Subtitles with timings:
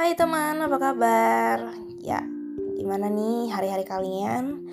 [0.00, 1.76] Hai teman, apa kabar?
[2.00, 2.24] Ya,
[2.72, 4.64] gimana nih hari-hari kalian?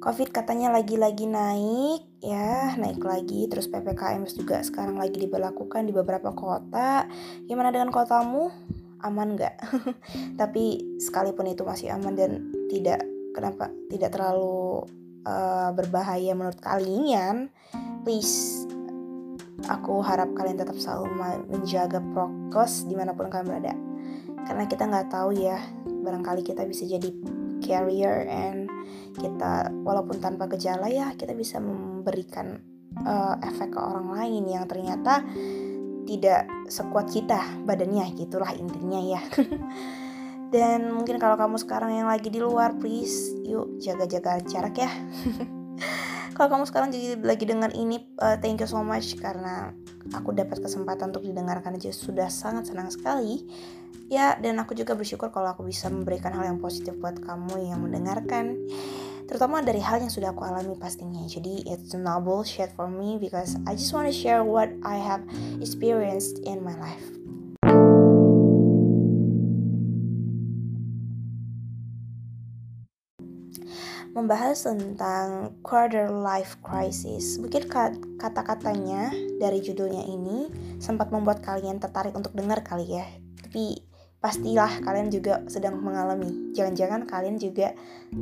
[0.00, 3.52] Covid katanya lagi-lagi naik, ya naik lagi.
[3.52, 7.04] Terus PPKM juga sekarang lagi diberlakukan di beberapa kota.
[7.44, 8.48] Gimana dengan kotamu?
[9.04, 9.60] Aman nggak?
[10.40, 13.04] Tapi sekalipun itu masih aman dan tidak
[13.36, 14.88] kenapa tidak terlalu
[15.28, 17.52] uh, berbahaya menurut kalian,
[18.08, 18.64] please
[19.68, 21.12] aku harap kalian tetap selalu
[21.52, 23.91] menjaga prokes di mana pun kalian berada
[24.46, 27.08] karena kita nggak tahu ya barangkali kita bisa jadi
[27.62, 28.66] carrier and
[29.14, 32.58] kita walaupun tanpa gejala ya kita bisa memberikan
[33.06, 35.22] uh, efek ke orang lain yang ternyata
[36.02, 39.22] tidak sekuat kita badannya gitulah intinya ya.
[40.52, 44.90] Dan mungkin kalau kamu sekarang yang lagi di luar please yuk jaga-jaga jarak ya
[46.32, 49.72] kalau kamu sekarang jadi lagi dengar ini uh, thank you so much karena
[50.10, 51.94] aku dapat kesempatan untuk didengarkan aja.
[51.94, 53.44] Sudah sangat senang sekali.
[54.12, 57.80] Ya dan aku juga bersyukur kalau aku bisa memberikan hal yang positif buat kamu yang
[57.80, 58.58] mendengarkan.
[59.24, 61.24] Terutama dari hal yang sudah aku alami pastinya.
[61.24, 65.24] Jadi it's not bullshit for me because I just want to share what I have
[65.62, 67.21] experienced in my life
[74.22, 77.42] membahas tentang quarter life crisis.
[77.42, 77.66] Mungkin
[78.22, 79.10] kata-katanya
[79.42, 80.46] dari judulnya ini
[80.78, 83.06] sempat membuat kalian tertarik untuk dengar kali ya.
[83.42, 83.82] Tapi
[84.22, 86.54] pastilah kalian juga sedang mengalami.
[86.54, 87.74] Jangan-jangan kalian juga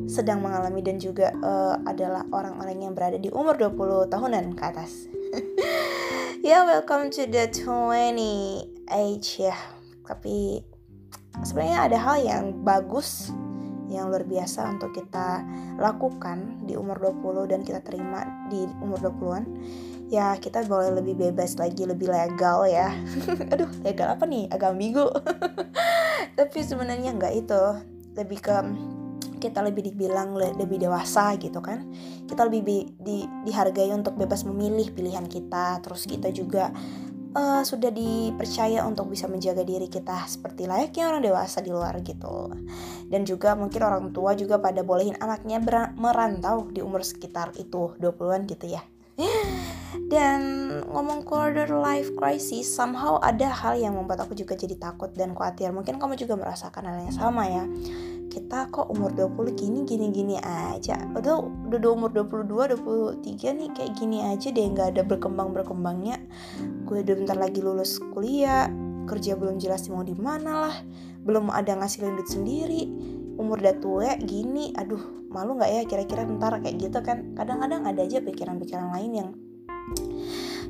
[0.09, 5.05] sedang mengalami dan juga uh, adalah orang-orang yang berada di umur 20 tahunan ke atas.
[6.41, 9.57] ya, yeah, welcome to the 20 age ya.
[10.09, 10.65] Tapi
[11.45, 13.37] sebenarnya ada hal yang bagus
[13.91, 15.43] yang luar biasa untuk kita
[15.77, 19.45] lakukan di umur 20 dan kita terima di umur 20-an
[20.11, 22.91] ya kita boleh lebih bebas lagi lebih legal ya.
[23.55, 24.51] Aduh legal apa nih?
[24.51, 25.07] Agak ambigu.
[26.39, 27.63] Tapi sebenarnya nggak itu.
[28.19, 28.57] Lebih ke
[29.41, 31.89] kita lebih dibilang lebih dewasa gitu kan.
[32.29, 35.81] Kita lebih di, di, dihargai untuk bebas memilih pilihan kita.
[35.81, 36.75] Terus kita juga
[37.35, 42.51] uh, sudah dipercaya untuk bisa menjaga diri kita seperti layaknya orang dewasa di luar gitu.
[43.11, 45.63] Dan juga mungkin orang tua juga pada bolehin anaknya
[45.95, 48.83] merantau di umur sekitar itu 20-an gitu ya.
[50.11, 50.41] Dan
[50.91, 55.71] ngomong quarter life crisis, somehow ada hal yang membuat aku juga jadi takut dan khawatir.
[55.71, 57.65] Mungkin kamu juga merasakan hal yang sama ya.
[58.31, 61.03] Kita kok umur 20 gini gini gini aja.
[61.19, 66.23] Udah udah umur 22, 23 nih kayak gini aja deh nggak ada berkembang-berkembangnya.
[66.87, 68.71] Gue udah bentar lagi lulus kuliah,
[69.11, 70.77] kerja belum jelas mau di mana lah.
[71.27, 72.83] Belum ada ngasilin duit sendiri.
[73.35, 78.03] Umur udah tua gini, aduh malu nggak ya kira-kira ntar kayak gitu kan kadang-kadang ada
[78.03, 79.31] aja pikiran-pikiran lain yang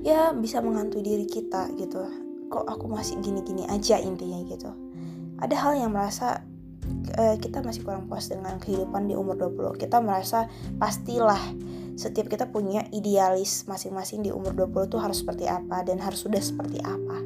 [0.05, 2.05] ya bisa menghantui diri kita gitu
[2.53, 4.69] kok aku masih gini-gini aja intinya gitu
[5.41, 6.45] ada hal yang merasa
[7.17, 10.47] uh, kita masih kurang puas dengan kehidupan di umur 20 kita merasa
[10.79, 11.41] pastilah
[12.01, 16.41] setiap kita punya idealis masing-masing di umur 20 tuh harus seperti apa dan harus sudah
[16.41, 17.21] seperti apa.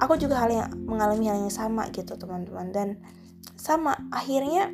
[0.00, 2.72] Aku juga hal yang mengalami hal yang sama gitu teman-teman.
[2.72, 2.88] Dan
[3.52, 4.72] sama akhirnya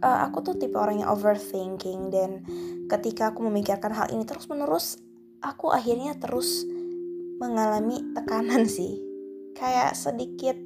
[0.00, 2.40] uh, aku tuh tipe orang yang overthinking dan
[2.88, 4.96] ketika aku memikirkan hal ini terus menerus
[5.44, 6.64] aku akhirnya terus
[7.36, 8.96] mengalami tekanan sih.
[9.52, 10.56] Kayak sedikit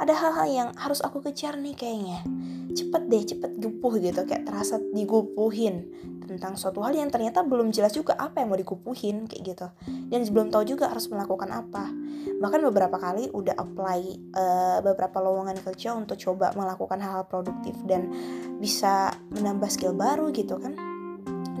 [0.00, 2.24] ada hal-hal yang harus aku kejar nih kayaknya.
[2.72, 5.92] Cepet deh cepet gupuh gitu kayak terasa digupuhin
[6.24, 9.66] tentang suatu hal yang ternyata belum jelas juga apa yang mau digupuhin kayak gitu.
[10.08, 11.92] Dan belum tahu juga harus melakukan apa.
[12.40, 14.00] Bahkan beberapa kali udah apply
[14.32, 18.08] uh, beberapa lowongan kerja untuk coba melakukan hal-hal produktif dan
[18.56, 20.72] bisa menambah skill baru gitu kan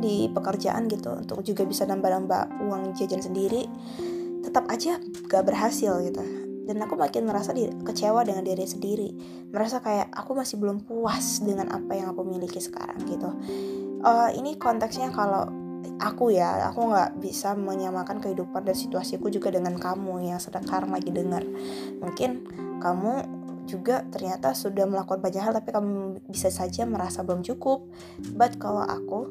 [0.02, 3.68] di pekerjaan gitu untuk juga bisa nambah-nambah uang jajan sendiri.
[4.42, 4.98] Tetap aja
[5.30, 9.10] gak berhasil gitu dan aku makin merasa di, kecewa dengan diri sendiri.
[9.50, 13.30] Merasa kayak aku masih belum puas dengan apa yang aku miliki sekarang gitu.
[14.02, 15.46] Uh, ini konteksnya kalau
[16.02, 21.14] aku ya aku nggak bisa menyamakan kehidupan dan situasiku juga dengan kamu yang sekarang lagi
[21.14, 21.42] dengar
[22.02, 22.46] mungkin
[22.82, 27.86] kamu juga ternyata sudah melakukan banyak hal tapi kamu bisa saja merasa belum cukup.
[28.34, 29.30] But kalau aku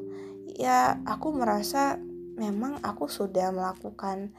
[0.56, 2.00] ya aku merasa
[2.42, 4.34] memang aku sudah melakukan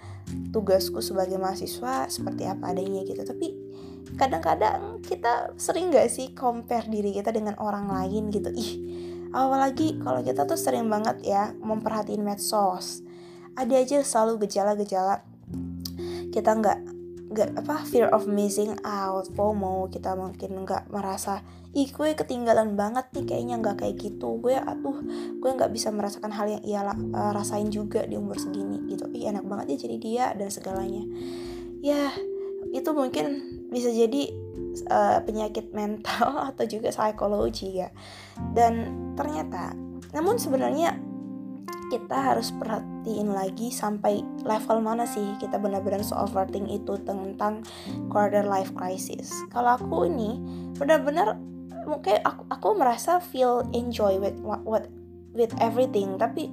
[0.51, 3.23] tugasku sebagai mahasiswa seperti apa adanya gitu.
[3.23, 3.55] Tapi
[4.19, 8.51] kadang-kadang kita sering gak sih compare diri kita dengan orang lain gitu?
[8.51, 8.71] Ih
[9.33, 13.01] apalagi kalau kita tuh sering banget ya memperhatiin medsos.
[13.57, 15.25] Ada aja selalu gejala-gejala
[16.33, 16.79] kita nggak
[17.33, 21.41] nggak apa fear of missing out FOMO kita mungkin nggak merasa
[21.73, 25.01] ih gue ketinggalan banget nih kayaknya nggak kayak gitu gue atuh
[25.41, 29.09] gue nggak bisa merasakan hal yang ia uh, rasain juga di umur segini gitu.
[29.09, 31.01] Ih enak banget ya jadi dia dan segalanya.
[31.81, 32.13] Ya
[32.69, 33.25] itu mungkin
[33.73, 34.29] bisa jadi
[34.93, 37.89] uh, penyakit mental atau juga psikologi ya.
[38.53, 39.73] Dan ternyata
[40.13, 41.12] namun sebenarnya
[41.93, 47.61] kita harus perhatiin lagi sampai level mana sih kita benar-benar so overthink itu tentang
[48.09, 49.29] quarter life crisis.
[49.53, 50.41] Kalau aku ini
[50.73, 51.37] benar-benar
[51.85, 54.89] mungkin aku aku merasa feel enjoy with what, what
[55.37, 56.49] with everything tapi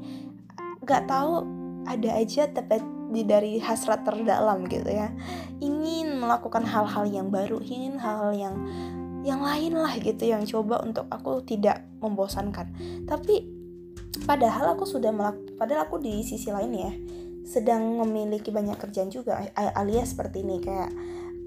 [0.84, 1.48] nggak tahu
[1.88, 5.10] ada aja tapi di dari hasrat terdalam gitu ya
[5.58, 8.56] ingin melakukan hal-hal yang baru ingin hal-hal yang
[9.26, 12.70] yang lain lah gitu yang coba untuk aku tidak membosankan
[13.04, 13.59] tapi
[14.30, 16.92] padahal aku sudah melak padahal aku di sisi lain ya
[17.42, 20.94] sedang memiliki banyak kerjaan juga alias seperti ini kayak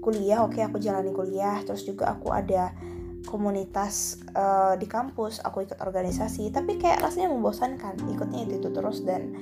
[0.04, 2.76] kuliah oke okay, aku jalani kuliah terus juga aku ada
[3.24, 9.00] komunitas uh, di kampus aku ikut organisasi tapi kayak rasanya membosankan ikutnya itu itu terus
[9.00, 9.32] dan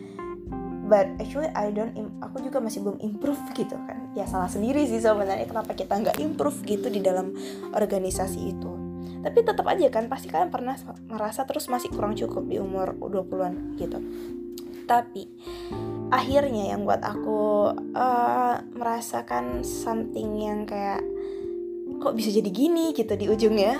[0.86, 4.12] but actually I don't aku juga masih belum improve gitu kan.
[4.14, 7.34] Ya salah sendiri sih sebenarnya kenapa kita nggak improve gitu di dalam
[7.74, 8.81] organisasi itu
[9.22, 10.74] tapi tetap aja kan pasti kalian pernah
[11.06, 13.98] merasa terus masih kurang cukup di umur 20-an gitu.
[14.84, 15.30] Tapi
[16.10, 21.00] akhirnya yang buat aku uh, merasakan something yang kayak
[22.02, 23.78] kok bisa jadi gini gitu di ujungnya.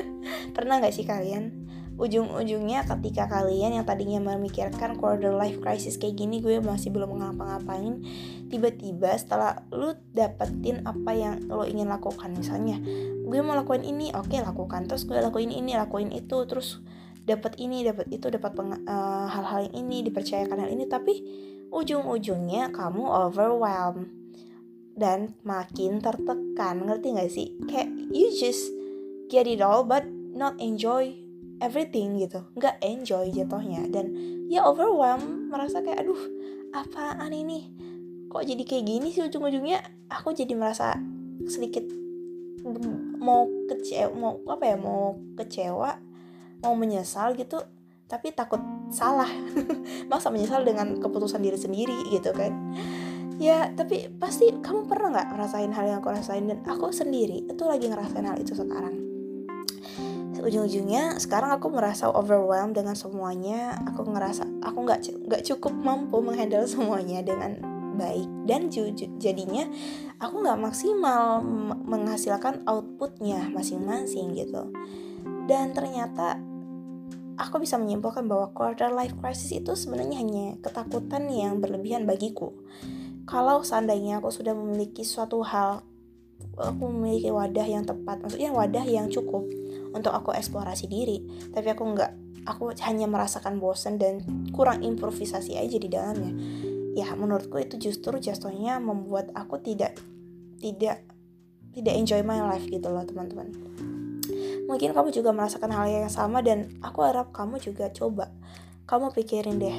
[0.56, 1.59] Pernah nggak sih kalian
[2.00, 8.00] ujung-ujungnya ketika kalian yang tadinya memikirkan quarter life crisis kayak gini gue masih belum ngapa-ngapain
[8.48, 12.80] tiba-tiba setelah lu dapetin apa yang lo ingin lakukan misalnya
[13.30, 14.90] gue mau lakuin ini oke okay, lakukan.
[14.90, 16.82] Terus gue lakuin ini lakuin itu terus
[17.22, 21.22] dapat ini dapat itu dapat uh, hal-hal yang ini dipercayakan hal ini tapi
[21.70, 24.10] ujung-ujungnya kamu overwhelmed
[24.98, 27.48] dan makin tertekan ngerti gak sih?
[27.70, 28.74] Kayak you just
[29.30, 30.02] get it all but
[30.34, 31.14] not enjoy
[31.60, 32.42] everything gitu.
[32.56, 33.86] Nggak enjoy jatuhnya.
[33.86, 34.16] Dan
[34.48, 36.20] ya overwhelm merasa kayak aduh
[36.74, 37.70] apaan ini?
[38.32, 39.84] Kok jadi kayak gini sih ujung-ujungnya?
[40.10, 40.96] Aku jadi merasa
[41.46, 41.86] sedikit
[43.20, 45.96] mau kecewa mau apa ya mau kecewa
[46.60, 47.60] mau menyesal gitu
[48.10, 48.58] tapi takut
[48.90, 49.30] salah.
[50.10, 52.74] Masa menyesal dengan keputusan diri sendiri gitu kan.
[53.38, 56.44] Ya tapi pasti kamu pernah nggak ngerasain hal yang aku rasain?
[56.50, 59.09] Dan aku sendiri itu lagi ngerasain hal itu sekarang
[60.44, 63.78] ujung-ujungnya sekarang aku merasa overwhelmed dengan semuanya.
[63.92, 67.60] Aku ngerasa aku nggak nggak cukup mampu menghandle semuanya dengan
[67.96, 68.28] baik.
[68.48, 68.72] Dan
[69.20, 69.68] jadinya
[70.18, 71.44] aku nggak maksimal
[71.84, 74.72] menghasilkan outputnya masing-masing gitu.
[75.46, 76.40] Dan ternyata
[77.40, 82.52] aku bisa menyimpulkan bahwa quarter life crisis itu sebenarnya hanya ketakutan yang berlebihan bagiku.
[83.24, 85.86] Kalau seandainya aku sudah memiliki suatu hal
[86.60, 89.48] aku memiliki wadah yang tepat maksudnya wadah yang cukup
[89.94, 91.50] untuk aku eksplorasi diri.
[91.50, 92.12] Tapi aku nggak
[92.48, 94.22] aku hanya merasakan bosan dan
[94.54, 96.32] kurang improvisasi aja di dalamnya.
[96.94, 99.96] Ya menurutku itu justru jatuhnya membuat aku tidak
[100.58, 101.06] tidak
[101.70, 103.54] tidak enjoy my life gitu loh teman-teman.
[104.66, 108.30] Mungkin kamu juga merasakan hal yang sama dan aku harap kamu juga coba.
[108.86, 109.78] Kamu pikirin deh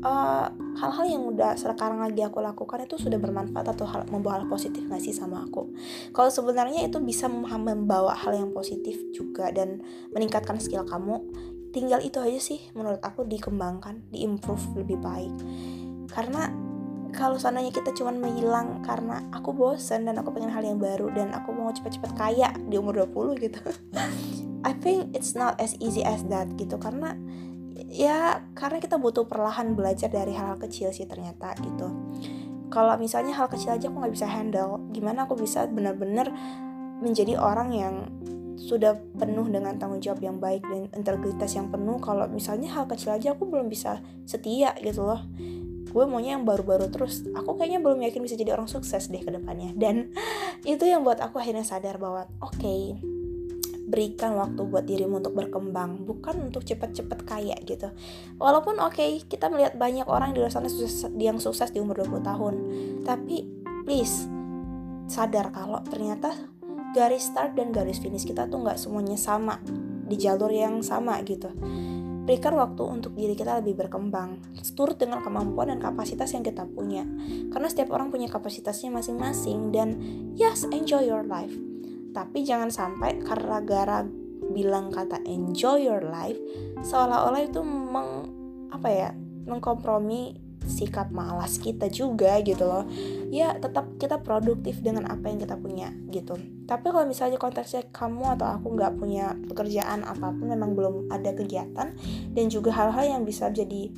[0.00, 0.46] eh,
[0.80, 4.84] hal-hal yang udah sekarang lagi aku lakukan itu sudah bermanfaat atau hal, membawa hal positif
[4.88, 5.70] gak sih sama aku?
[6.12, 11.20] Kalau sebenarnya itu bisa membawa hal yang positif juga dan meningkatkan skill kamu
[11.70, 15.34] tinggal itu aja sih menurut aku dikembangkan diimprove lebih baik.
[16.10, 16.50] Karena
[17.10, 21.34] kalau seandainya kita cuma menghilang karena aku bosen dan aku pengen hal yang baru dan
[21.34, 23.58] aku mau cepet-cepet kaya di umur 20 gitu
[24.60, 26.76] I think it's not as easy as that gitu.
[26.76, 27.16] Karena
[27.90, 31.90] ya karena kita butuh perlahan belajar dari hal-hal kecil sih ternyata gitu.
[32.70, 36.30] Kalau misalnya hal kecil aja aku nggak bisa handle gimana aku bisa benar-benar
[37.02, 37.94] menjadi orang yang
[38.60, 41.98] sudah penuh dengan tanggung jawab yang baik dan integritas yang penuh.
[41.98, 45.24] Kalau misalnya hal kecil aja aku belum bisa setia gitu loh.
[45.90, 47.26] Gue maunya yang baru-baru terus.
[47.34, 49.74] Aku kayaknya belum yakin bisa jadi orang sukses deh ke depannya.
[49.74, 50.14] Dan
[50.68, 53.00] itu yang buat aku akhirnya sadar bahwa oke okay,
[53.90, 57.90] berikan waktu buat dirimu untuk berkembang bukan untuk cepet-cepet kaya gitu.
[58.38, 62.06] Walaupun oke okay, kita melihat banyak orang di luar sana sukses, yang sukses di umur
[62.06, 62.54] 20 tahun
[63.02, 63.42] tapi
[63.82, 64.30] please
[65.10, 66.30] sadar kalau ternyata
[66.94, 69.58] garis start dan garis finish kita tuh nggak semuanya sama
[70.06, 71.50] di jalur yang sama gitu.
[72.30, 74.38] Berikan waktu untuk diri kita lebih berkembang
[74.78, 77.02] turut dengan kemampuan dan kapasitas yang kita punya.
[77.50, 79.98] Karena setiap orang punya kapasitasnya masing-masing dan
[80.38, 81.69] yes enjoy your life
[82.10, 84.04] tapi jangan sampai karena gara
[84.50, 86.38] bilang kata enjoy your life
[86.82, 88.26] seolah-olah itu meng
[88.70, 89.10] apa ya
[89.46, 92.84] mengkompromi sikap malas kita juga gitu loh
[93.32, 96.36] ya tetap kita produktif dengan apa yang kita punya gitu
[96.68, 101.32] tapi kalau misalnya konteksnya kamu atau aku nggak punya pekerjaan apa pun memang belum ada
[101.32, 101.96] kegiatan
[102.36, 103.90] dan juga hal-hal yang bisa jadi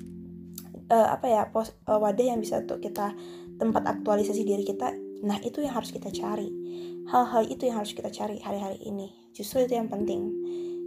[0.89, 3.13] uh, apa ya pos, uh, wadah yang bisa untuk kita
[3.59, 6.51] tempat aktualisasi diri kita Nah, itu yang harus kita cari.
[7.13, 9.13] Hal-hal itu yang harus kita cari hari-hari ini.
[9.37, 10.33] Justru itu yang penting.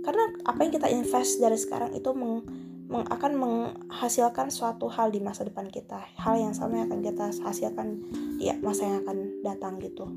[0.02, 2.42] Karena apa yang kita invest dari sekarang itu meng,
[2.90, 6.02] meng, akan menghasilkan suatu hal di masa depan kita.
[6.18, 8.02] Hal yang sama yang akan kita hasilkan
[8.42, 10.10] di masa yang akan datang gitu.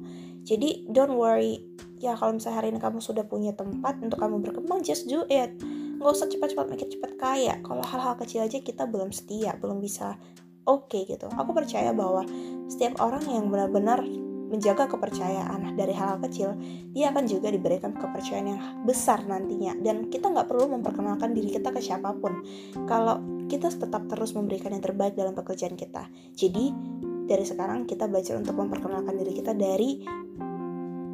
[0.49, 1.61] Jadi, don't worry.
[2.01, 5.53] Ya, kalau misalnya hari ini kamu sudah punya tempat untuk kamu berkembang, just do it.
[6.01, 7.61] Nggak usah cepat-cepat mikir cepat kaya.
[7.61, 10.17] Kalau hal-hal kecil aja kita belum setia, belum bisa
[10.65, 11.29] oke okay, gitu.
[11.37, 12.25] Aku percaya bahwa
[12.71, 14.05] setiap orang yang benar-benar
[14.49, 16.57] menjaga kepercayaan dari hal-hal kecil,
[16.97, 19.77] dia akan juga diberikan kepercayaan yang besar nantinya.
[19.79, 22.43] Dan kita nggak perlu memperkenalkan diri kita ke siapa pun.
[22.89, 26.09] Kalau kita tetap terus memberikan yang terbaik dalam pekerjaan kita.
[26.37, 26.73] Jadi,
[27.29, 30.01] dari sekarang kita belajar untuk memperkenalkan diri kita dari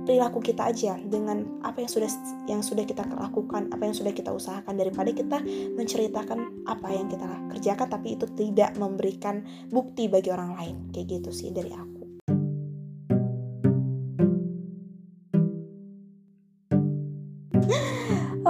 [0.05, 2.11] perilaku kita aja dengan apa yang sudah
[2.45, 5.41] yang sudah kita lakukan, apa yang sudah kita usahakan daripada kita
[5.75, 7.27] menceritakan apa yang kita
[7.57, 10.77] kerjakan tapi itu tidak memberikan bukti bagi orang lain.
[10.93, 11.94] Kayak gitu sih dari aku.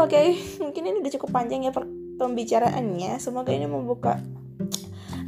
[0.04, 0.28] Oke, okay,
[0.60, 1.72] mungkin ini udah cukup panjang ya
[2.20, 3.16] pembicaraannya.
[3.16, 4.20] Semoga ini membuka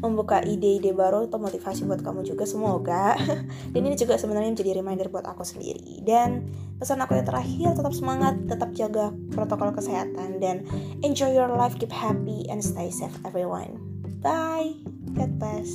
[0.04, 2.44] membuka ide-ide baru atau motivasi buat kamu juga.
[2.44, 3.16] Semoga.
[3.72, 6.04] Dan ini juga sebenarnya menjadi reminder buat aku sendiri.
[6.04, 10.68] Dan pesan aku yang terakhir tetap semangat tetap jaga protokol kesehatan dan
[11.00, 13.80] enjoy your life keep happy and stay safe everyone.
[14.20, 14.76] Bye.
[15.16, 15.72] God bless